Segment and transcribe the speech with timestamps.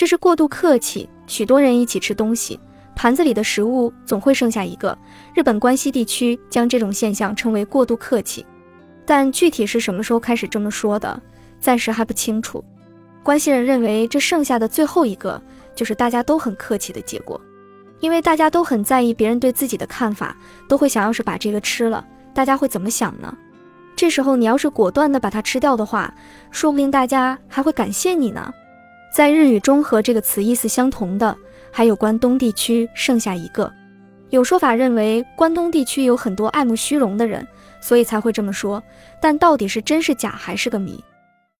[0.00, 1.06] 这是过度客气。
[1.26, 2.58] 许多人一起吃东西，
[2.96, 4.96] 盘子里的食物总会剩下一个。
[5.34, 8.46] 日本关西地区将这种现象称为过度客气，
[9.04, 11.20] 但具体是什么时候开始这么说的，
[11.60, 12.64] 暂时还不清楚。
[13.22, 15.38] 关西人认为这剩下的最后一个
[15.74, 17.38] 就是大家都很客气的结果，
[17.98, 20.34] 因为大家都很在意别人对自己的看法，
[20.66, 23.36] 都会想要是把这个吃了，大家会怎么想呢？
[23.94, 26.14] 这时候你要是果断的把它吃掉的话，
[26.50, 28.50] 说不定大家还会感谢你呢。
[29.12, 31.36] 在日语中和这个词意思相同的，
[31.70, 33.70] 还有关东地区剩下一个。
[34.30, 37.46] 有说法认为关东地区有很多爱慕虚荣的人，
[37.80, 38.80] 所以才会这么说。
[39.20, 41.02] 但到底是真是假还是个谜。